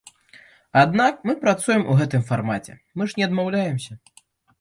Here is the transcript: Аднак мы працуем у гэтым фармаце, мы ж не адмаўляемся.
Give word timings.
Аднак 0.83 1.19
мы 1.29 1.35
працуем 1.43 1.83
у 1.91 1.97
гэтым 1.99 2.23
фармаце, 2.29 2.73
мы 3.01 3.07
ж 3.13 3.21
не 3.21 3.27
адмаўляемся. 3.29 3.93